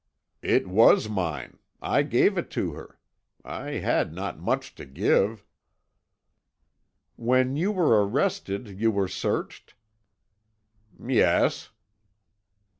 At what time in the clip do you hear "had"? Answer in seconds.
3.73-4.11